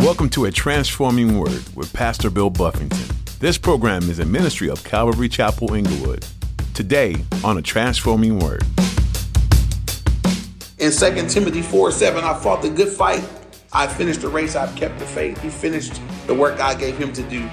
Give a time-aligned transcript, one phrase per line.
[0.00, 3.04] Welcome to A Transforming Word with Pastor Bill Buffington.
[3.38, 6.24] This program is a ministry of Calvary Chapel Inglewood.
[6.72, 8.62] Today on A Transforming Word.
[10.78, 13.22] In 2 Timothy 4 7, I fought the good fight.
[13.74, 14.56] I finished the race.
[14.56, 15.38] I've kept the faith.
[15.42, 17.46] He finished the work God gave him to do.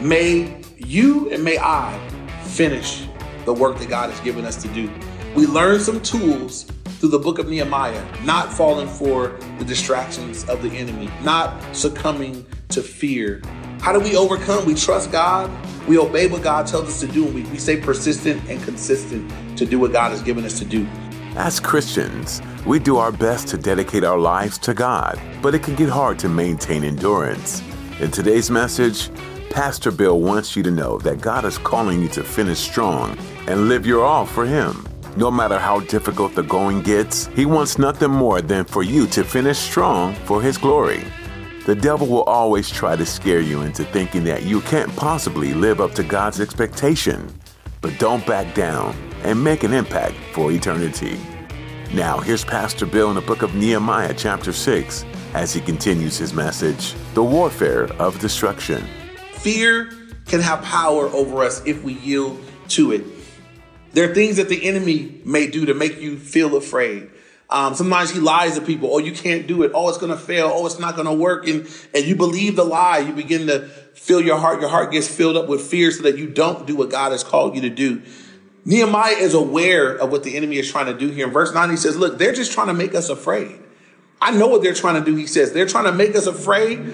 [0.00, 1.98] May you and may I
[2.44, 3.08] finish
[3.44, 4.88] the work that God has given us to do.
[5.34, 10.62] We learn some tools through the book of Nehemiah, not falling for the distractions of
[10.62, 13.40] the enemy, not succumbing to fear.
[13.80, 14.66] How do we overcome?
[14.66, 15.50] We trust God,
[15.86, 19.30] we obey what God tells us to do, and we, we stay persistent and consistent
[19.56, 20.86] to do what God has given us to do.
[21.36, 25.76] As Christians, we do our best to dedicate our lives to God, but it can
[25.76, 27.62] get hard to maintain endurance.
[28.00, 29.10] In today's message,
[29.50, 33.68] Pastor Bill wants you to know that God is calling you to finish strong and
[33.68, 34.86] live your all for Him.
[35.18, 39.24] No matter how difficult the going gets, He wants nothing more than for you to
[39.24, 41.02] finish strong for His glory.
[41.66, 45.80] The devil will always try to scare you into thinking that you can't possibly live
[45.80, 47.34] up to God's expectation.
[47.80, 51.18] But don't back down and make an impact for eternity.
[51.92, 56.32] Now, here's Pastor Bill in the book of Nehemiah, chapter 6, as he continues his
[56.32, 58.86] message The Warfare of Destruction.
[59.32, 59.90] Fear
[60.26, 63.17] can have power over us if we yield to it.
[63.98, 67.10] There are things that the enemy may do to make you feel afraid.
[67.50, 68.90] Um, sometimes he lies to people.
[68.94, 69.72] Oh, you can't do it.
[69.74, 70.52] Oh, it's going to fail.
[70.54, 71.48] Oh, it's not going to work.
[71.48, 72.98] And, and you believe the lie.
[72.98, 74.60] You begin to fill your heart.
[74.60, 77.24] Your heart gets filled up with fear so that you don't do what God has
[77.24, 78.00] called you to do.
[78.64, 81.26] Nehemiah is aware of what the enemy is trying to do here.
[81.26, 83.58] In verse 9, he says, Look, they're just trying to make us afraid.
[84.22, 85.16] I know what they're trying to do.
[85.16, 86.84] He says, They're trying to make us afraid.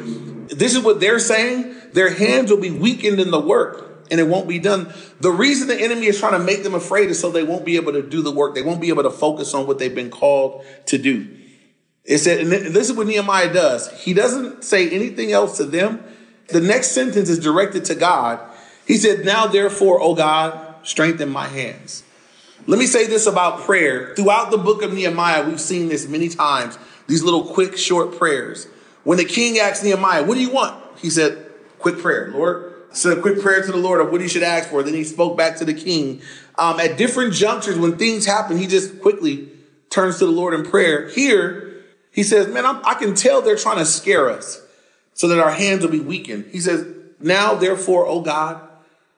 [0.48, 1.74] This is what they're saying.
[1.92, 4.92] Their hands will be weakened in the work and it won't be done.
[5.20, 7.76] The reason the enemy is trying to make them afraid is so they won't be
[7.76, 8.54] able to do the work.
[8.54, 11.28] They won't be able to focus on what they've been called to do.
[12.04, 13.90] It said, and this is what Nehemiah does.
[14.02, 16.02] He doesn't say anything else to them.
[16.48, 18.40] The next sentence is directed to God.
[18.86, 22.02] He said, Now therefore, O God, strengthen my hands.
[22.66, 24.14] Let me say this about prayer.
[24.14, 28.66] Throughout the book of Nehemiah, we've seen this many times, these little quick, short prayers.
[29.04, 30.82] When the king asked Nehemiah, What do you want?
[30.98, 34.28] He said, Quick prayer, Lord, said a quick prayer to the Lord of what he
[34.28, 34.82] should ask for.
[34.82, 36.22] Then he spoke back to the king.
[36.56, 39.48] Um, at different junctures, when things happen, he just quickly
[39.90, 41.08] turns to the Lord in prayer.
[41.08, 44.62] Here, he says, Man, I'm, I can tell they're trying to scare us
[45.14, 46.46] so that our hands will be weakened.
[46.52, 46.86] He says,
[47.20, 48.60] Now, therefore, O God,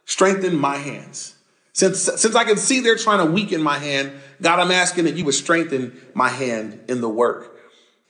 [0.04, 1.34] strengthen my hands.
[1.72, 5.16] Since, since I can see they're trying to weaken my hand, God, I'm asking that
[5.16, 7.54] you would strengthen my hand in the work.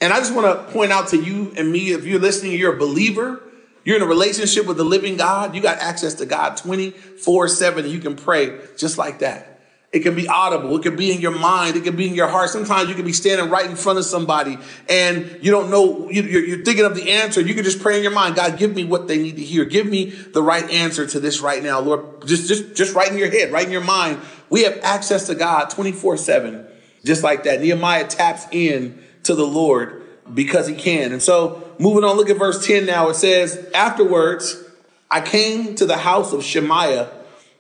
[0.01, 2.75] And I just want to point out to you and me, if you're listening, you're
[2.75, 3.43] a believer,
[3.87, 5.55] you're in a relationship with the living God.
[5.55, 7.89] You got access to God 24 7.
[7.89, 9.61] You can pray just like that.
[9.93, 10.77] It can be audible.
[10.77, 11.77] It can be in your mind.
[11.77, 12.51] It can be in your heart.
[12.51, 14.59] Sometimes you can be standing right in front of somebody
[14.89, 17.41] and you don't know, you're thinking of the answer.
[17.41, 18.35] You can just pray in your mind.
[18.35, 19.65] God, give me what they need to hear.
[19.65, 21.79] Give me the right answer to this right now.
[21.79, 24.21] Lord, just, just, just right in your head, right in your mind.
[24.51, 26.67] We have access to God 24 7,
[27.05, 27.61] just like that.
[27.61, 30.03] Nehemiah taps in to the Lord
[30.35, 31.13] because he can.
[31.13, 33.09] And so moving on, look at verse 10 now.
[33.09, 34.63] It says, Afterwards,
[35.11, 37.11] I came to the house of Shemaiah,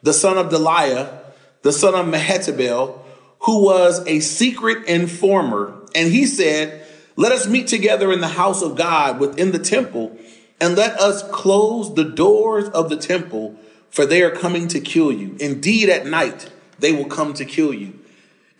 [0.02, 1.20] the son of Delaiah,
[1.62, 2.98] the son of Mehetabel,
[3.40, 5.74] who was a secret informer.
[5.94, 10.16] And he said, Let us meet together in the house of God within the temple,
[10.60, 13.56] and let us close the doors of the temple,
[13.90, 15.36] for they are coming to kill you.
[15.40, 17.98] Indeed, at night they will come to kill you.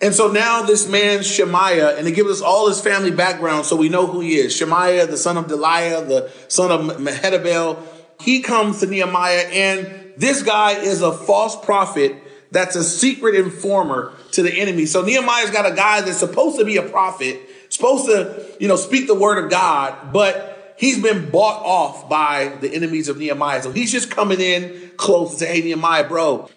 [0.01, 3.77] And so now this man, Shemaiah, and it gives us all his family background so
[3.77, 4.55] we know who he is.
[4.55, 7.83] Shemaiah, the son of Delaiah, the son of Mehetabel,
[8.21, 12.17] he comes to Nehemiah, and this guy is a false prophet
[12.51, 14.87] that's a secret informer to the enemy.
[14.87, 17.41] So Nehemiah's got a guy that's supposed to be a prophet,
[17.71, 22.57] supposed to, you know, speak the word of God, but he's been bought off by
[22.61, 23.63] the enemies of Nehemiah.
[23.63, 26.49] So he's just coming in close and say, Hey, Nehemiah, bro,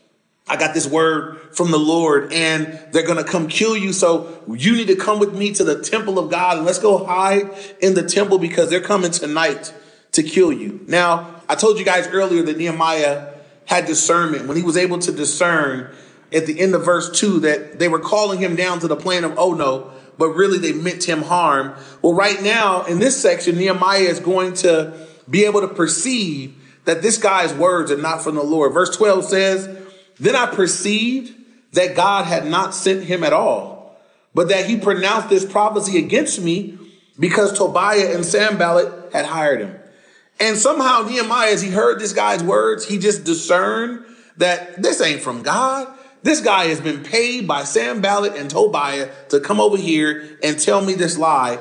[0.50, 3.94] I got this word from the Lord and they're going to come kill you.
[3.94, 7.06] So you need to come with me to the temple of God and let's go
[7.06, 7.52] hide
[7.82, 9.74] in the temple because they're coming tonight
[10.14, 10.84] to kill you.
[10.88, 13.34] Now, I told you guys earlier that Nehemiah
[13.66, 15.94] had discernment when he was able to discern
[16.34, 19.24] at the end of verse two that they were calling him down to the plain
[19.24, 21.76] of Ono, but really they meant him harm.
[22.02, 26.56] Well, right now in this section, Nehemiah is going to be able to perceive
[26.86, 28.74] that this guy's words are not from the Lord.
[28.74, 29.80] Verse 12 says,
[30.20, 31.34] then I perceived
[31.74, 33.98] that God had not sent him at all,
[34.34, 36.78] but that he pronounced this prophecy against me
[37.20, 39.76] because Tobiah and Sanballat had hired him.
[40.40, 44.06] And somehow Nehemiah, as he heard this guy's words, he just discerned
[44.38, 45.88] that this ain't from God.
[46.24, 50.84] This guy has been paid by Sanballat and Tobiah to come over here and tell
[50.84, 51.56] me this lie.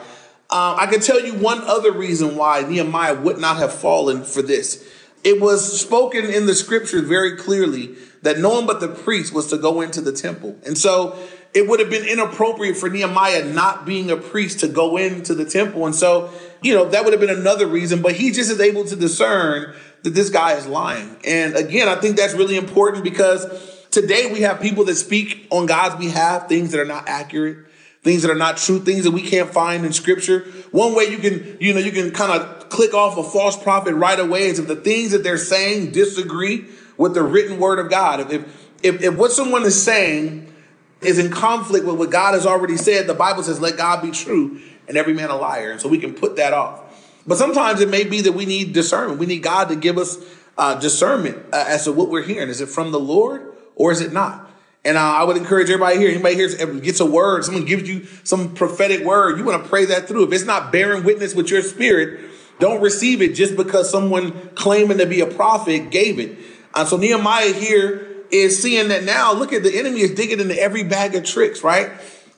[0.50, 4.42] Um, I can tell you one other reason why Nehemiah would not have fallen for
[4.42, 4.84] this.
[5.24, 9.48] It was spoken in the scriptures very clearly that no one but the priest was
[9.48, 10.56] to go into the temple.
[10.64, 11.18] And so
[11.54, 15.44] it would have been inappropriate for Nehemiah not being a priest to go into the
[15.44, 15.86] temple.
[15.86, 16.30] And so,
[16.62, 19.74] you know, that would have been another reason, but he just is able to discern
[20.02, 21.16] that this guy is lying.
[21.24, 23.46] And again, I think that's really important because
[23.90, 27.67] today we have people that speak on God's behalf, things that are not accurate
[28.02, 30.40] things that are not true, things that we can't find in scripture.
[30.70, 33.94] One way you can, you know, you can kind of click off a false prophet
[33.94, 36.66] right away is if the things that they're saying disagree
[36.96, 38.20] with the written word of God.
[38.32, 38.32] If,
[38.82, 40.52] if, if what someone is saying
[41.00, 44.10] is in conflict with what God has already said, the Bible says, let God be
[44.10, 45.70] true and every man a liar.
[45.70, 46.84] And so we can put that off.
[47.26, 49.20] But sometimes it may be that we need discernment.
[49.20, 50.16] We need God to give us
[50.56, 52.48] uh, discernment uh, as to what we're hearing.
[52.48, 54.47] Is it from the Lord or is it not?
[54.88, 56.48] And uh, I would encourage everybody here, anybody here
[56.80, 60.26] gets a word, someone gives you some prophetic word, you want to pray that through.
[60.26, 62.20] If it's not bearing witness with your spirit,
[62.58, 66.38] don't receive it just because someone claiming to be a prophet gave it.
[66.72, 70.58] Uh, so Nehemiah here is seeing that now, look at the enemy is digging into
[70.58, 71.90] every bag of tricks, right?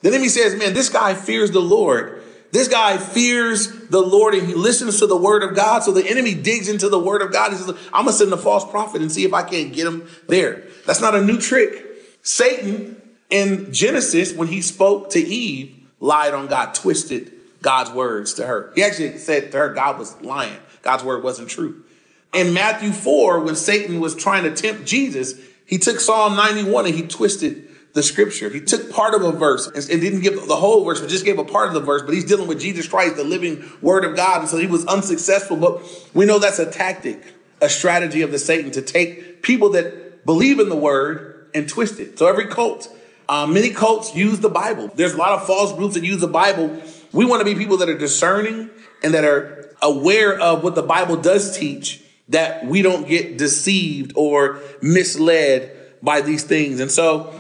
[0.03, 2.21] The enemy says, man, this guy fears the Lord.
[2.51, 5.85] This guy fears the Lord and he listens to the word of God.
[5.85, 7.53] So the enemy digs into the word of God.
[7.53, 9.87] He says, I'm going to send a false prophet and see if I can't get
[9.87, 10.65] him there.
[10.85, 11.87] That's not a new trick.
[12.23, 13.01] Satan
[13.31, 17.33] in Genesis, when he spoke to Eve, lied on God, twisted
[17.63, 18.73] God's words to her.
[18.75, 20.59] He actually said to her, God was lying.
[20.83, 21.85] God's word wasn't true.
[22.33, 25.35] In Matthew 4, when Satan was trying to tempt Jesus,
[25.67, 28.49] he took Psalm 91 and he twisted the scripture.
[28.49, 31.39] He took part of a verse and didn't give the whole verse, but just gave
[31.39, 32.03] a part of the verse.
[32.03, 34.41] But he's dealing with Jesus Christ, the living word of God.
[34.41, 35.57] And so he was unsuccessful.
[35.57, 35.83] But
[36.15, 37.23] we know that's a tactic,
[37.61, 42.01] a strategy of the Satan to take people that believe in the word and twist
[42.01, 42.19] it.
[42.19, 42.89] So every cult,
[43.29, 44.91] uh, many cults use the Bible.
[44.95, 46.83] There's a lot of false groups that use the Bible.
[47.13, 48.71] We want to be people that are discerning
[49.03, 54.13] and that are aware of what the Bible does teach, that we don't get deceived
[54.15, 56.81] or misled by these things.
[56.81, 57.35] And so,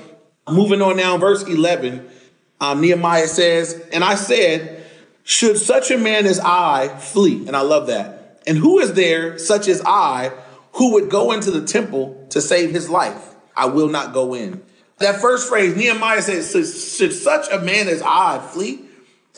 [0.49, 2.09] moving on now, verse 11,
[2.61, 4.85] um, Nehemiah says, And I said,
[5.25, 7.47] Should such a man as I flee?
[7.47, 8.43] And I love that.
[8.47, 10.33] And who is there, such as I,
[10.75, 13.35] who would go into the temple to save his life?
[13.61, 14.62] I will not go in.
[14.99, 16.51] That first phrase, Nehemiah says,
[16.97, 18.81] should such a man as I flee?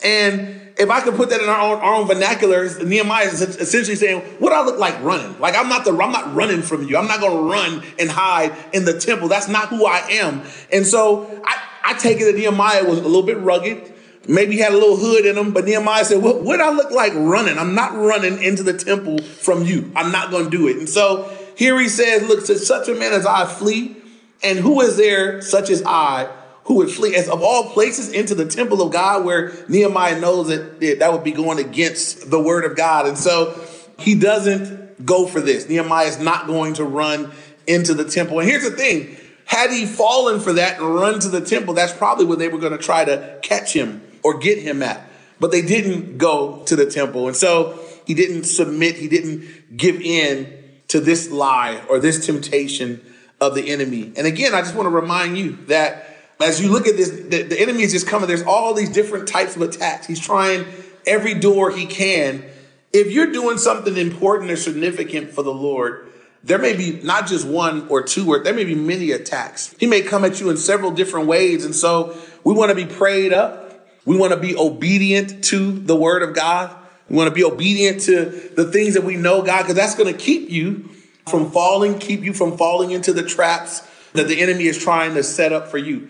[0.03, 3.95] And if I could put that in our own, our own vernacular, Nehemiah is essentially
[3.95, 5.39] saying, what I look like running?
[5.39, 6.97] Like I'm not the, I'm not running from you.
[6.97, 9.27] I'm not going to run and hide in the temple.
[9.27, 10.41] That's not who I am.
[10.71, 13.93] And so I, I take it that Nehemiah was a little bit rugged.
[14.27, 16.91] Maybe he had a little hood in him, but Nehemiah said, what, what I look
[16.91, 17.57] like running?
[17.57, 19.91] I'm not running into the temple from you.
[19.97, 20.77] I'm not going to do it.
[20.77, 23.97] And so here he says, look, to such a man as I flee,
[24.43, 26.29] and who is there such as I
[26.65, 30.47] who would flee as of all places into the temple of God where Nehemiah knows
[30.47, 33.05] that that would be going against the word of God.
[33.05, 33.59] And so
[33.99, 35.67] he doesn't go for this.
[35.67, 37.31] Nehemiah is not going to run
[37.67, 38.39] into the temple.
[38.39, 39.17] And here's the thing.
[39.45, 42.59] Had he fallen for that and run to the temple, that's probably where they were
[42.59, 45.09] going to try to catch him or get him at.
[45.41, 47.27] But they didn't go to the temple.
[47.27, 48.95] And so he didn't submit.
[48.95, 53.01] He didn't give in to this lie or this temptation
[53.47, 54.11] of the enemy.
[54.15, 57.43] And again, I just want to remind you that as you look at this, the,
[57.43, 58.27] the enemy is just coming.
[58.27, 60.07] There's all these different types of attacks.
[60.07, 60.65] He's trying
[61.05, 62.43] every door he can.
[62.91, 66.07] If you're doing something important or significant for the Lord,
[66.43, 69.73] there may be not just one or two, or there may be many attacks.
[69.79, 71.65] He may come at you in several different ways.
[71.65, 73.87] And so we want to be prayed up.
[74.05, 76.75] We want to be obedient to the word of God.
[77.09, 80.11] We want to be obedient to the things that we know, God, because that's going
[80.11, 80.89] to keep you
[81.27, 85.23] from falling, keep you from falling into the traps that the enemy is trying to
[85.23, 86.09] set up for you.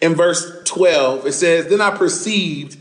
[0.00, 2.78] In verse 12, it says, Then I perceived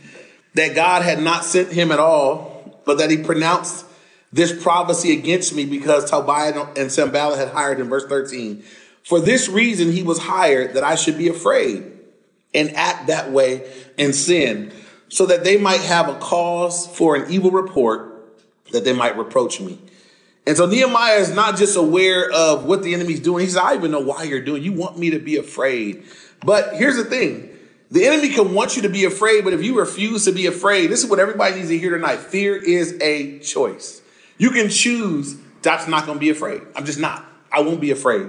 [0.54, 3.86] that God had not sent him at all, but that he pronounced
[4.32, 7.90] this prophecy against me because Tobiah and Sanballat had hired him.
[7.90, 8.64] Verse 13.
[9.04, 11.92] For this reason he was hired that I should be afraid
[12.54, 14.72] and act that way and sin,
[15.10, 18.36] so that they might have a cause for an evil report,
[18.72, 19.80] that they might reproach me.
[20.48, 23.42] And so Nehemiah is not just aware of what the enemy's doing.
[23.42, 24.64] He says, I even know why you're doing.
[24.64, 26.06] You want me to be afraid.
[26.40, 27.50] But here's the thing.
[27.92, 30.88] The enemy can want you to be afraid, but if you refuse to be afraid,
[30.88, 32.20] this is what everybody needs to hear tonight.
[32.20, 34.02] Fear is a choice.
[34.38, 36.62] You can choose, that's not going to be afraid.
[36.76, 37.26] I'm just not.
[37.52, 38.28] I won't be afraid.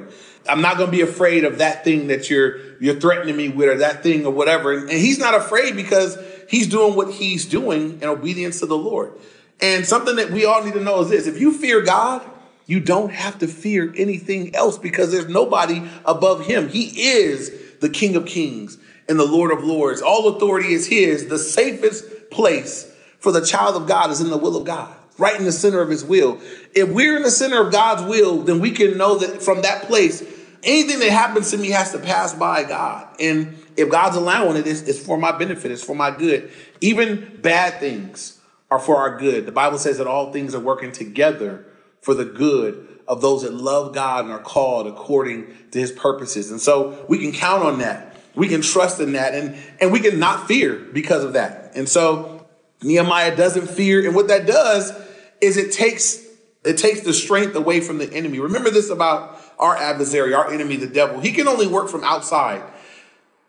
[0.49, 3.69] I'm not going to be afraid of that thing that you're you're threatening me with
[3.69, 4.73] or that thing or whatever.
[4.73, 8.79] And, and he's not afraid because he's doing what he's doing in obedience to the
[8.79, 9.13] Lord.
[9.61, 12.23] And something that we all need to know is this if you fear God,
[12.67, 16.69] you don't have to fear anything else because there's nobody above him.
[16.69, 17.50] He is
[17.81, 20.03] the King of Kings and the Lord of Lords.
[20.03, 21.29] All authority is his.
[21.29, 25.37] The safest place For the child of God is in the will of God, right
[25.37, 26.41] in the center of his will.
[26.73, 29.85] If we're in the center of God's will, then we can know that from that
[29.85, 30.23] place,
[30.62, 33.09] anything that happens to me has to pass by God.
[33.19, 36.53] And if God's allowing it, it's, it's for my benefit, it's for my good.
[36.81, 38.38] Even bad things
[38.71, 39.47] are for our good.
[39.47, 41.65] The Bible says that all things are working together
[42.01, 46.51] for the good of those that love God and are called according to his purposes.
[46.51, 48.17] And so we can count on that.
[48.35, 51.73] We can trust in that and, and we can not fear because of that.
[51.75, 52.47] And so
[52.83, 54.07] Nehemiah doesn't fear.
[54.07, 54.93] And what that does
[55.41, 56.27] is it takes
[56.65, 58.41] it takes the strength away from the enemy.
[58.41, 61.21] Remember this about our adversary, our enemy, the devil.
[61.21, 62.63] He can only work from outside.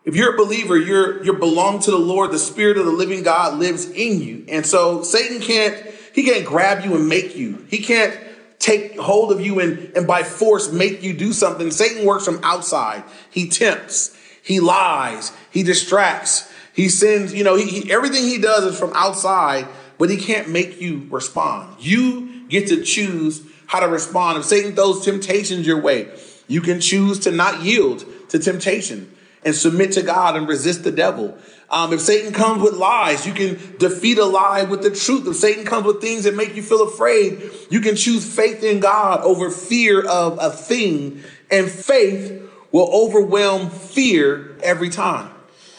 [0.04, 2.32] If you're a believer, you're you belong to the Lord.
[2.32, 5.76] The Spirit of the living God lives in you, and so Satan can't
[6.14, 7.66] he can't grab you and make you.
[7.68, 8.18] He can't
[8.58, 11.70] take hold of you and, and by force make you do something.
[11.70, 13.04] Satan works from outside.
[13.30, 18.64] He tempts, he lies, he distracts, he sends, you know, he, he, everything he does
[18.64, 19.66] is from outside,
[19.98, 21.76] but he can't make you respond.
[21.80, 24.38] You get to choose how to respond.
[24.38, 26.10] If Satan throws temptations your way,
[26.46, 29.10] you can choose to not yield to temptation
[29.44, 31.36] and submit to God and resist the devil.
[31.70, 35.26] Um, if Satan comes with lies, you can defeat a lie with the truth.
[35.26, 38.80] If Satan comes with things that make you feel afraid, you can choose faith in
[38.80, 41.22] God over fear of a thing.
[41.50, 45.32] And faith will overwhelm fear every time.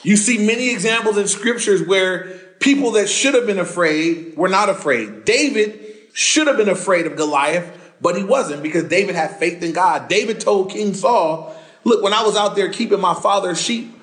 [0.03, 4.69] You see many examples in scriptures where people that should have been afraid were not
[4.69, 5.25] afraid.
[5.25, 5.79] David
[6.13, 10.07] should have been afraid of Goliath, but he wasn't because David had faith in God.
[10.07, 13.93] David told King Saul, Look, when I was out there keeping my father's sheep,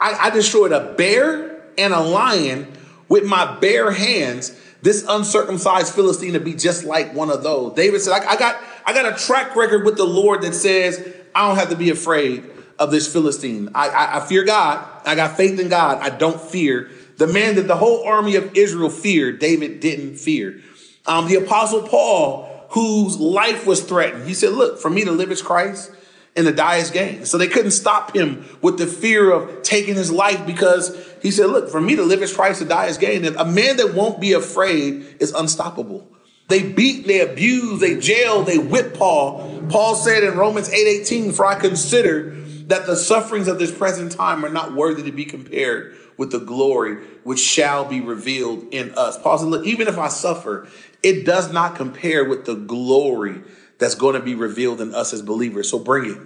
[0.00, 2.72] I, I destroyed a bear and a lion
[3.08, 4.58] with my bare hands.
[4.82, 7.74] This uncircumcised Philistine to be just like one of those.
[7.74, 10.98] David said, I, I got I got a track record with the Lord that says
[11.34, 13.68] I don't have to be afraid of this Philistine.
[13.74, 14.84] I, I, I, fear God.
[15.04, 15.98] I got faith in God.
[15.98, 16.90] I don't fear.
[17.18, 20.62] The man that the whole army of Israel feared, David didn't fear.
[21.04, 25.30] Um, the apostle Paul, whose life was threatened, he said, look, for me to live
[25.30, 25.92] is Christ
[26.36, 27.30] and to die is.
[27.30, 31.46] So they couldn't stop him with the fear of taking his life because he said,
[31.46, 33.24] look, for me to live is Christ, to die is gain.
[33.24, 36.06] And a man that won't be afraid is unstoppable.
[36.48, 39.62] They beat, they abuse, they jail, they whip Paul.
[39.68, 42.30] Paul said in Romans 8 18, for I consider
[42.66, 46.38] that the sufferings of this present time are not worthy to be compared with the
[46.38, 49.20] glory which shall be revealed in us.
[49.20, 50.68] Paul said, look, even if I suffer,
[51.02, 53.42] it does not compare with the glory
[53.80, 55.68] that's going to be revealed in us as believers.
[55.68, 56.18] So bring it.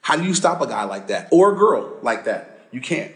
[0.00, 2.66] How do you stop a guy like that or a girl like that?
[2.72, 3.12] You can't.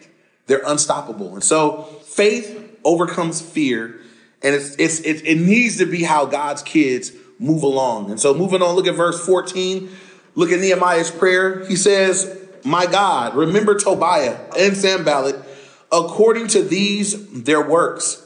[0.46, 1.34] They're unstoppable.
[1.34, 4.00] And so faith overcomes fear.
[4.42, 7.10] And it's, it's, it, it needs to be how God's kids
[7.40, 8.10] move along.
[8.10, 9.90] And so moving on, look at verse 14.
[10.36, 11.66] Look at Nehemiah's prayer.
[11.66, 15.36] He says, My God, remember Tobiah and Sanballat
[15.90, 18.22] according to these their works.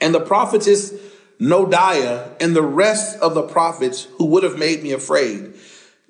[0.00, 0.94] And the prophetess
[1.40, 5.54] Noadiah, and the rest of the prophets who would have made me afraid.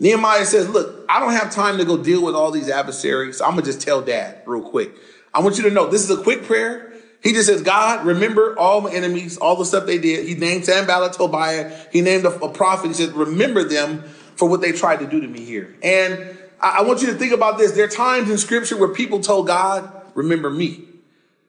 [0.00, 3.40] Nehemiah says, Look, I don't have time to go deal with all these adversaries.
[3.40, 4.92] I'm going to just tell dad real quick.
[5.32, 6.92] I want you to know this is a quick prayer.
[7.22, 10.26] He just says, God, remember all my enemies, all the stuff they did.
[10.26, 11.78] He named Sanballat, Tobiah.
[11.92, 12.88] He named a, a prophet.
[12.88, 14.02] He said, remember them
[14.36, 15.76] for what they tried to do to me here.
[15.82, 17.72] And I, I want you to think about this.
[17.72, 20.84] There are times in scripture where people told God, remember me,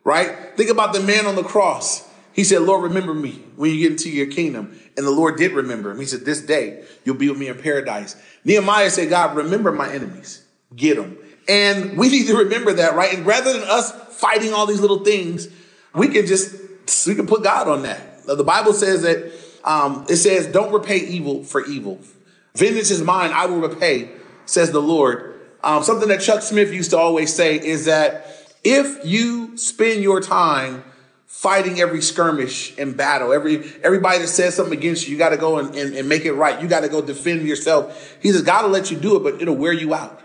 [0.04, 0.56] right?
[0.58, 2.06] Think about the man on the cross.
[2.34, 4.80] He said, Lord, remember me when you get into your kingdom.
[4.98, 6.00] And the Lord did remember him.
[6.00, 8.16] He said, This day you'll be with me in paradise.
[8.46, 10.44] Nehemiah said, God, remember my enemies.
[10.76, 11.18] Get them.
[11.48, 13.14] And we need to remember that, right?
[13.14, 15.48] And rather than us fighting all these little things,
[15.94, 16.56] we can just,
[17.08, 18.26] we can put God on that.
[18.26, 19.34] The Bible says that,
[19.64, 22.00] um, it says, don't repay evil for evil.
[22.56, 24.10] Vengeance is mine, I will repay,
[24.46, 25.40] says the Lord.
[25.64, 28.26] Um, something that Chuck Smith used to always say is that
[28.64, 30.84] if you spend your time
[31.32, 33.34] fighting every skirmish and battle.
[33.34, 36.26] Every everybody that says something against you, you got to go and, and, and, make
[36.26, 36.62] it right.
[36.62, 38.16] You got to go defend yourself.
[38.22, 40.22] He says, God will let you do it, but it'll wear you out.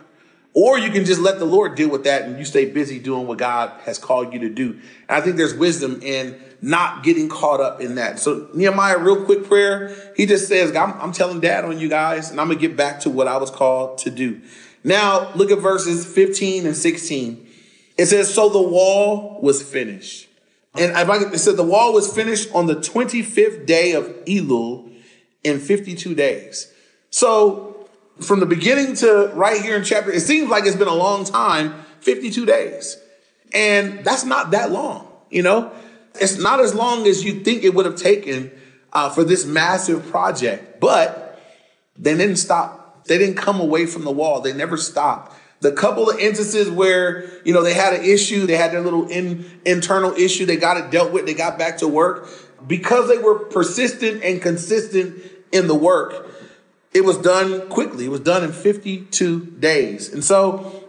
[0.52, 3.26] Or you can just let the Lord deal with that and you stay busy doing
[3.26, 4.72] what God has called you to do.
[4.72, 8.18] And I think there's wisdom in not getting caught up in that.
[8.18, 9.94] So Nehemiah, real quick prayer.
[10.16, 12.76] He just says, I'm, I'm telling dad on you guys and I'm going to get
[12.76, 14.40] back to what I was called to do.
[14.82, 17.48] Now look at verses 15 and 16.
[17.96, 20.25] It says, so the wall was finished
[20.78, 24.92] and it said the wall was finished on the 25th day of Elul
[25.44, 26.72] in 52 days.
[27.10, 27.88] So
[28.20, 31.24] from the beginning to right here in chapter, it seems like it's been a long
[31.24, 32.98] time, 52 days.
[33.52, 35.72] And that's not that long, you know?
[36.20, 38.50] It's not as long as you think it would have taken
[38.92, 41.40] uh, for this massive project, but
[41.96, 43.04] they didn't stop.
[43.04, 44.40] They didn't come away from the wall.
[44.40, 45.34] They never stopped.
[45.60, 49.08] The couple of instances where, you know, they had an issue, they had their little
[49.08, 52.28] in, internal issue, they got it dealt with, they got back to work.
[52.66, 55.22] because they were persistent and consistent
[55.52, 56.26] in the work,
[56.92, 58.06] it was done quickly.
[58.06, 60.12] It was done in 52 days.
[60.12, 60.84] And so,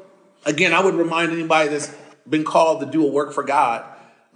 [0.45, 1.93] again, I would remind anybody that's
[2.27, 3.83] been called to do a work for God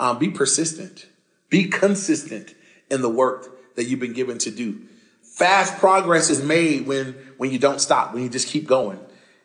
[0.01, 1.05] um, be persistent,
[1.50, 2.55] be consistent
[2.89, 4.81] in the work that you've been given to do.
[5.21, 9.00] Fast progress is made when, when you don't stop, when you just keep going.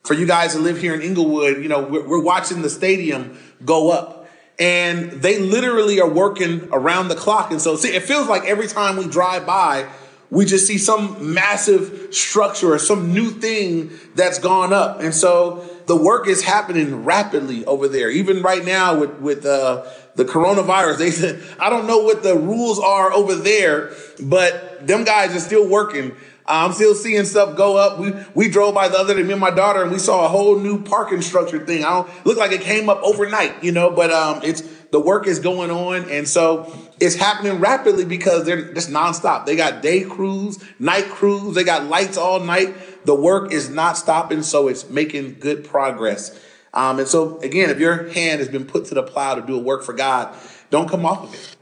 [0.07, 3.39] For you guys that live here in Inglewood, you know, we're, we're watching the stadium
[3.65, 7.51] go up and they literally are working around the clock.
[7.51, 9.89] And so see, it feels like every time we drive by,
[10.31, 15.01] we just see some massive structure or some new thing that's gone up.
[15.01, 18.11] And so the work is happening rapidly over there.
[18.11, 19.85] Even right now with, with, uh,
[20.17, 25.05] the coronavirus, they said, I don't know what the rules are over there, but them
[25.05, 26.17] guys are still working.
[26.49, 27.99] I'm still seeing stuff go up.
[27.99, 30.29] We we drove by the other day, me and my daughter, and we saw a
[30.29, 31.85] whole new parking structure thing.
[31.85, 35.27] I don't look like it came up overnight, you know, but um, it's the work
[35.27, 39.47] is going on, and so it's happening rapidly because they're just nonstop.
[39.47, 43.05] They got day crews, night crews, they got lights all night.
[43.05, 46.39] The work is not stopping, so it's making good progress.
[46.73, 49.57] Um, and so again, if your hand has been put to the plow to do
[49.57, 50.35] a work for God,
[50.71, 51.56] don't come off of it.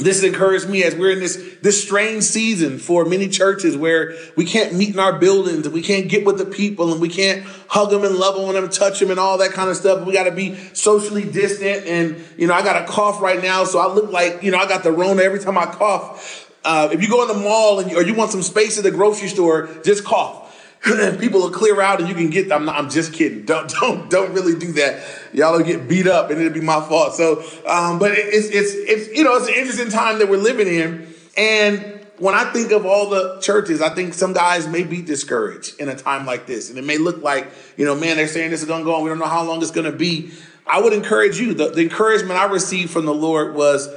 [0.00, 4.14] This has encouraged me as we're in this, this strange season for many churches where
[4.36, 7.08] we can't meet in our buildings and we can't get with the people and we
[7.08, 10.06] can't hug them and love them and touch them and all that kind of stuff.
[10.06, 11.86] We got to be socially distant.
[11.86, 13.64] And, you know, I got a cough right now.
[13.64, 16.50] So I look like, you know, I got the Rona every time I cough.
[16.64, 18.90] Uh, if you go in the mall and or you want some space at the
[18.90, 20.39] grocery store, just cough.
[20.84, 23.44] and people will clear out and you can get I'm not, I'm just kidding.
[23.44, 25.02] Don't don't don't really do that.
[25.32, 27.14] Y'all will get beat up and it'll be my fault.
[27.14, 30.68] So um, but it's it's it's you know it's an interesting time that we're living
[30.68, 31.14] in.
[31.36, 35.78] And when I think of all the churches, I think some guys may be discouraged
[35.80, 36.70] in a time like this.
[36.70, 39.02] And it may look like, you know, man, they're saying this is gonna go on.
[39.02, 40.30] We don't know how long it's gonna be.
[40.66, 41.52] I would encourage you.
[41.52, 43.88] The, the encouragement I received from the Lord was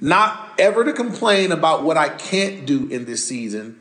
[0.00, 3.78] not ever to complain about what I can't do in this season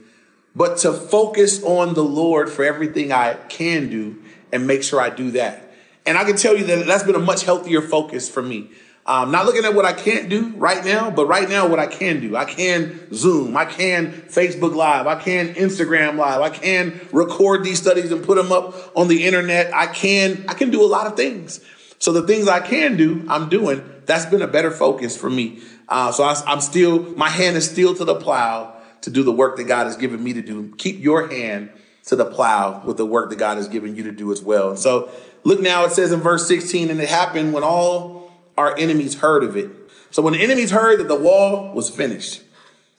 [0.56, 5.10] but to focus on the Lord for everything I can do and make sure I
[5.10, 5.74] do that.
[6.06, 8.70] And I can tell you that that's been a much healthier focus for me.
[9.06, 11.88] Um, not looking at what I can't do right now, but right now, what I
[11.88, 12.38] can do.
[12.38, 17.82] I can Zoom, I can Facebook Live, I can Instagram Live, I can record these
[17.82, 19.74] studies and put them up on the internet.
[19.74, 21.60] I can, I can do a lot of things.
[22.00, 23.84] So the things I can do, I'm doing.
[24.06, 25.62] That's been a better focus for me.
[25.90, 28.74] Uh, so I, I'm still, my hand is still to the plow
[29.04, 30.74] to do the work that God has given me to do.
[30.78, 31.70] Keep your hand
[32.06, 34.72] to the plow with the work that God has given you to do as well.
[34.72, 35.10] And so
[35.44, 39.44] look now, it says in verse 16, and it happened when all our enemies heard
[39.44, 39.70] of it.
[40.10, 42.44] So when the enemies heard that the wall was finished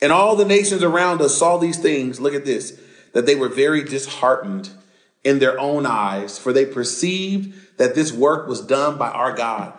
[0.02, 2.78] and all the nations around us saw these things, look at this,
[3.12, 4.70] that they were very disheartened
[5.22, 9.72] in their own eyes, for they perceived that this work was done by our God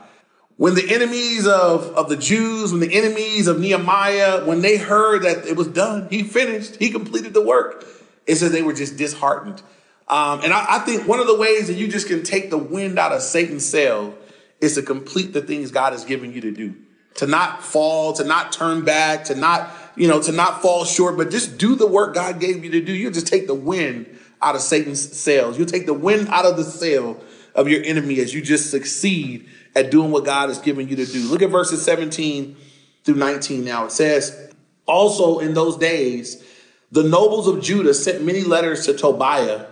[0.58, 5.24] when the enemies of, of the Jews, when the enemies of Nehemiah, when they heard
[5.24, 7.86] that it was done, he finished, he completed the work,
[8.26, 9.62] it says they were just disheartened.
[10.08, 12.60] Um, and I, I, think one of the ways that you just can take the
[12.60, 14.16] wind out of Satan's sail
[14.62, 16.76] is to complete the things God has given you to do.
[17.16, 21.18] To not fall, to not turn back, to not, you know, to not fall short,
[21.18, 22.94] but just do the work God gave you to do.
[22.94, 24.06] You'll just take the wind
[24.42, 25.58] out of Satan's sails.
[25.58, 27.20] You'll take the wind out of the sail
[27.56, 31.06] of your enemy as you just succeed at doing what God has given you to
[31.06, 31.28] do.
[31.28, 32.56] Look at verses 17
[33.04, 33.86] through 19 now.
[33.86, 34.54] It says,
[34.86, 36.44] Also in those days,
[36.92, 39.66] the nobles of Judah sent many letters to Tobiah,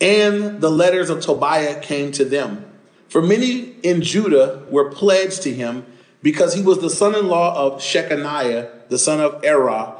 [0.00, 2.64] and the letters of Tobiah came to them.
[3.08, 5.84] For many in Judah were pledged to him
[6.22, 9.96] because he was the son in law of Shechaniah, the son of Arah,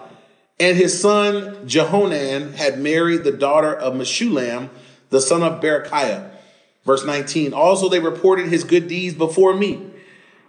[0.59, 4.71] and his son Jehonan had married the daughter of Meshullam,
[5.11, 6.31] the son of Berechiah.
[6.87, 9.91] Verse 19, also they reported his good deeds before me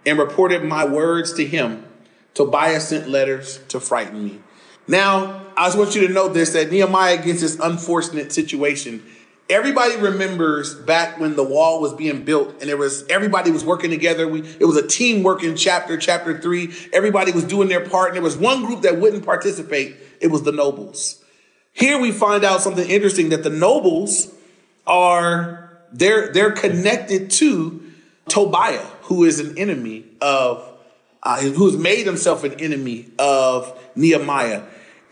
[0.06, 1.84] and reported my words to him.
[2.32, 4.38] Tobias sent letters to frighten me.
[4.86, 9.02] Now, I just want you to know this that Nehemiah gets this unfortunate situation.
[9.50, 13.90] Everybody remembers back when the wall was being built and there was everybody was working
[13.90, 14.28] together.
[14.28, 16.72] We, it was a team work in chapter, chapter three.
[16.92, 19.96] Everybody was doing their part, and there was one group that wouldn't participate.
[20.20, 21.24] It was the nobles.
[21.72, 24.32] Here we find out something interesting that the nobles
[24.86, 27.82] are they're they're connected to
[28.28, 30.64] Tobiah, who is an enemy of
[31.22, 34.62] uh, who's made himself an enemy of Nehemiah,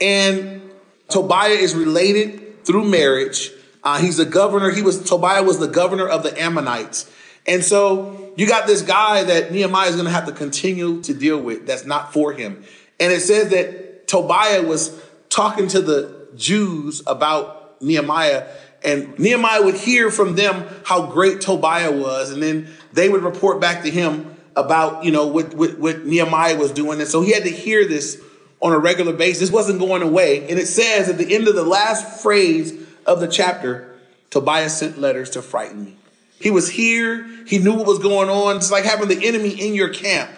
[0.00, 0.70] and
[1.08, 3.50] Tobiah is related through marriage.
[3.82, 4.70] Uh, he's the governor.
[4.70, 7.10] He was Tobiah was the governor of the Ammonites,
[7.46, 11.14] and so you got this guy that Nehemiah is going to have to continue to
[11.14, 11.66] deal with.
[11.66, 12.64] That's not for him,
[13.00, 18.46] and it says that Tobiah was talking to the Jews about Nehemiah
[18.86, 23.60] and Nehemiah would hear from them how great Tobiah was, and then they would report
[23.60, 27.00] back to him about, you know, what, what, what Nehemiah was doing.
[27.00, 28.22] And so he had to hear this
[28.60, 29.40] on a regular basis.
[29.40, 30.48] This wasn't going away.
[30.48, 32.72] And it says at the end of the last phrase
[33.04, 33.94] of the chapter,
[34.30, 35.96] Tobiah sent letters to frighten me.
[36.40, 37.26] He was here.
[37.46, 38.56] He knew what was going on.
[38.56, 40.30] It's like having the enemy in your camp.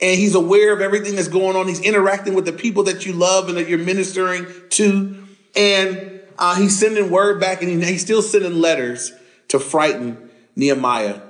[0.00, 1.68] And he's aware of everything that's going on.
[1.68, 5.24] He's interacting with the people that you love and that you're ministering to.
[5.56, 9.12] And uh, he's sending word back and he, he's still sending letters
[9.48, 11.20] to frighten Nehemiah.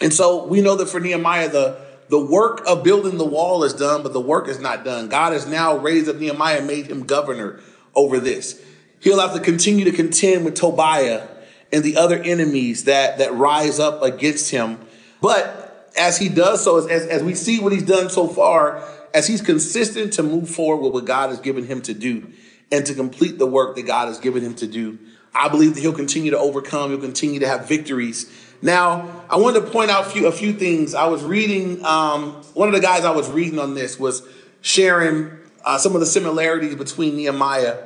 [0.00, 1.78] And so we know that for Nehemiah, the,
[2.08, 5.08] the work of building the wall is done, but the work is not done.
[5.08, 7.60] God has now raised up Nehemiah made him governor
[7.94, 8.60] over this.
[9.00, 11.26] He'll have to continue to contend with Tobiah
[11.72, 14.78] and the other enemies that, that rise up against him.
[15.20, 18.82] But as he does so, as, as we see what he's done so far,
[19.14, 22.32] as he's consistent to move forward with what God has given him to do
[22.72, 24.98] and to complete the work that God has given him to do,
[25.34, 28.30] I believe that he'll continue to overcome, he'll continue to have victories.
[28.60, 30.94] Now, I wanted to point out a few, a few things.
[30.94, 34.22] I was reading, um, one of the guys I was reading on this was
[34.60, 35.30] sharing
[35.64, 37.78] uh, some of the similarities between Nehemiah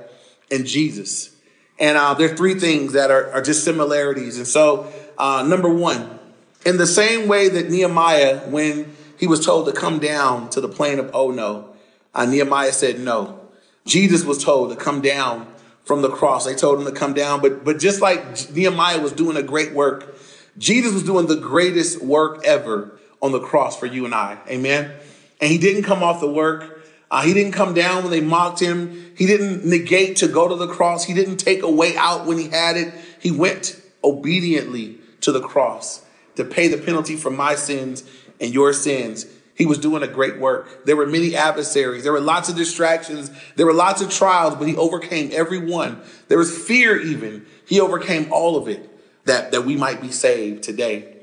[0.50, 1.34] and Jesus.
[1.78, 4.38] And uh, there are three things that are, are just similarities.
[4.38, 6.18] And so, uh, number one,
[6.64, 10.68] in the same way that Nehemiah, when he was told to come down to the
[10.68, 11.74] plain of Ono,
[12.14, 13.45] uh, Nehemiah said no.
[13.86, 15.50] Jesus was told to come down
[15.84, 16.44] from the cross.
[16.44, 19.72] They told him to come down, but but just like Nehemiah was doing a great
[19.72, 20.18] work,
[20.58, 24.38] Jesus was doing the greatest work ever on the cross for you and I.
[24.48, 24.92] Amen.
[25.40, 26.76] And he didn't come off the work
[27.10, 29.12] uh, he didn't come down when they mocked him.
[29.16, 31.04] He didn't negate to go to the cross.
[31.04, 32.92] He didn't take a way out when he had it.
[33.20, 38.02] He went obediently to the cross to pay the penalty for my sins
[38.40, 39.26] and your sins.
[39.56, 40.84] He was doing a great work.
[40.84, 42.02] There were many adversaries.
[42.02, 43.30] There were lots of distractions.
[43.56, 46.02] There were lots of trials, but he overcame every one.
[46.28, 47.46] There was fear even.
[47.66, 48.88] He overcame all of it
[49.24, 51.16] that, that we might be saved today.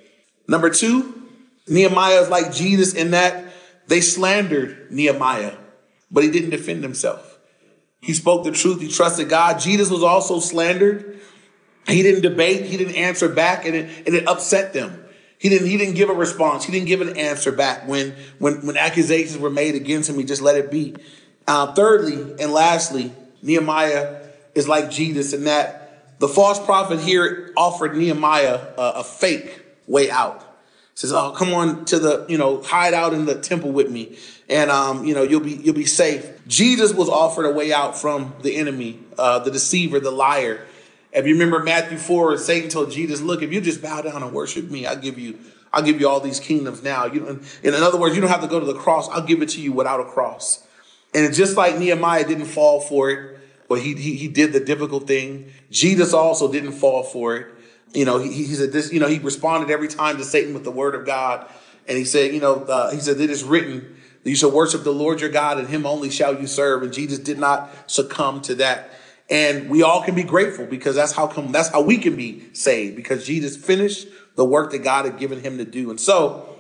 [0.48, 1.30] Number two,
[1.68, 3.46] Nehemiah is like Jesus in that
[3.88, 5.58] they slandered Nehemiah
[6.14, 7.40] but he didn't defend himself.
[8.00, 8.80] He spoke the truth.
[8.80, 9.60] He trusted God.
[9.60, 11.20] Jesus was also slandered.
[11.88, 12.66] He didn't debate.
[12.66, 15.03] He didn't answer back, and it, and it upset them.
[15.44, 16.64] He didn't, he didn't give a response.
[16.64, 20.18] He didn't give an answer back when, when, when accusations were made against him.
[20.18, 20.96] He just let it be.
[21.46, 24.22] Uh, thirdly, and lastly, Nehemiah
[24.56, 25.82] is like Jesus in that
[26.20, 30.44] the false prophet here offered Nehemiah a, a fake way out
[30.96, 34.18] says, "Oh, come on to the you know hide out in the temple with me,
[34.50, 37.98] and um, you know you'll be you'll be safe." Jesus was offered a way out
[37.98, 40.66] from the enemy, uh, the deceiver, the liar.
[41.14, 44.34] If you remember Matthew four, Satan told Jesus, "Look, if you just bow down and
[44.34, 45.40] worship me, I'll give you
[45.72, 48.48] I'll give you all these kingdoms now." You, in other words, you don't have to
[48.48, 49.10] go to the cross.
[49.10, 50.66] I'll give it to you without a cross.
[51.14, 53.38] And just like Nehemiah didn't fall for it,
[53.70, 55.52] but he, he, he did the difficult thing.
[55.70, 57.48] Jesus also didn't fall for it
[57.94, 60.64] you know, he, he said this, you know, he responded every time to Satan with
[60.64, 61.48] the word of God.
[61.88, 64.84] And he said, you know, uh, he said, it is written that you shall worship
[64.84, 66.82] the Lord your God and him only shall you serve.
[66.82, 68.90] And Jesus did not succumb to that.
[69.34, 72.54] And we all can be grateful because that's how come, that's how we can be
[72.54, 75.90] saved because Jesus finished the work that God had given him to do.
[75.90, 76.60] And so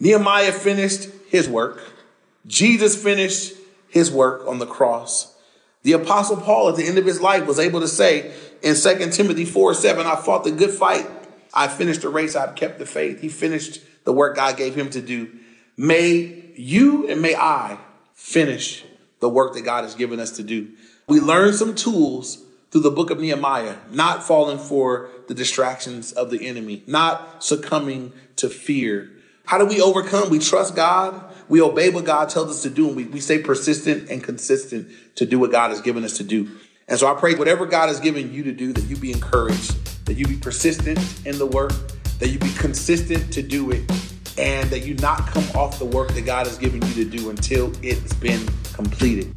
[0.00, 1.80] Nehemiah finished his work.
[2.44, 3.54] Jesus finished
[3.88, 5.32] his work on the cross.
[5.84, 9.10] The apostle Paul at the end of his life was able to say, in 2
[9.12, 11.08] Timothy 4 7, I fought the good fight.
[11.54, 12.34] I finished the race.
[12.34, 13.20] I've kept the faith.
[13.20, 15.38] He finished the work God gave him to do.
[15.76, 17.78] May you and may I
[18.12, 18.84] finish
[19.20, 20.72] the work that God has given us to do.
[21.08, 26.30] We learn some tools through the book of Nehemiah, not falling for the distractions of
[26.30, 29.10] the enemy, not succumbing to fear.
[29.46, 30.28] How do we overcome?
[30.28, 31.24] We trust God.
[31.48, 34.88] We obey what God tells us to do, and we, we stay persistent and consistent
[35.14, 36.50] to do what God has given us to do.
[36.86, 40.04] And so I pray whatever God has given you to do, that you be encouraged,
[40.04, 41.72] that you be persistent in the work,
[42.18, 43.90] that you be consistent to do it,
[44.36, 47.30] and that you not come off the work that God has given you to do
[47.30, 49.34] until it's been completed.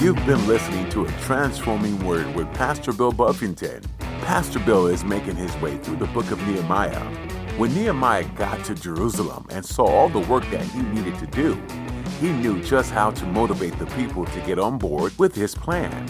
[0.00, 3.82] You've been listening to a transforming word with Pastor Bill Buffington.
[4.22, 8.74] Pastor Bill is making his way through the book of Nehemiah when Nehemiah got to
[8.74, 11.54] Jerusalem and saw all the work that he needed to do,
[12.20, 16.04] he knew just how to motivate the people to get on board with his plan.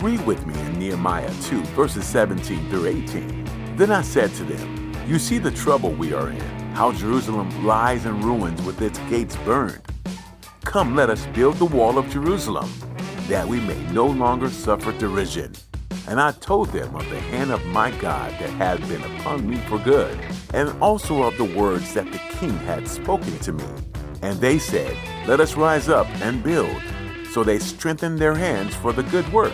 [0.00, 3.76] Read with me in Nehemiah 2, verses 17 through 18.
[3.76, 6.40] Then I said to them, You see the trouble we are in,
[6.74, 9.80] how Jerusalem lies in ruins with its gates burned.
[10.70, 12.72] Come, let us build the wall of Jerusalem,
[13.26, 15.52] that we may no longer suffer derision.
[16.06, 19.56] And I told them of the hand of my God that had been upon me
[19.68, 20.16] for good,
[20.54, 23.64] and also of the words that the king had spoken to me.
[24.22, 26.80] And they said, Let us rise up and build.
[27.32, 29.52] So they strengthened their hands for the good work.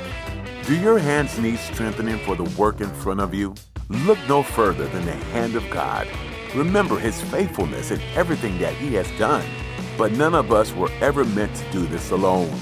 [0.66, 3.54] Do your hands need strengthening for the work in front of you?
[3.88, 6.06] Look no further than the hand of God.
[6.54, 9.46] remember his faithfulness in everything that he has done.
[9.96, 12.52] But none of us were ever meant to do this alone.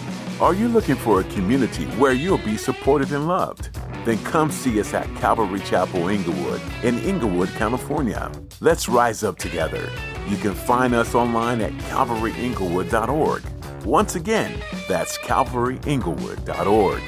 [0.40, 3.70] Are you looking for a community where you'll be supported and loved?
[4.05, 8.31] Then come see us at Calvary Chapel Inglewood in Inglewood, California.
[8.61, 9.90] Let's rise up together.
[10.29, 13.42] You can find us online at calvaryinglewood.org.
[13.85, 17.03] Once again, that's calvaryinglewood.org.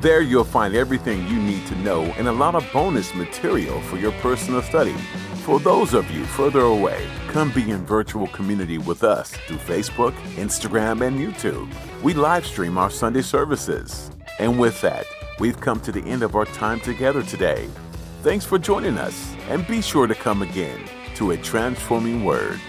[0.00, 3.98] There you'll find everything you need to know and a lot of bonus material for
[3.98, 4.94] your personal study.
[5.42, 10.12] For those of you further away, come be in virtual community with us through Facebook,
[10.36, 11.68] Instagram, and YouTube.
[12.00, 14.12] We live stream our Sunday services.
[14.38, 15.04] And with that,
[15.40, 17.68] we've come to the end of our time together today.
[18.22, 22.60] Thanks for joining us, and be sure to come again to a transforming word.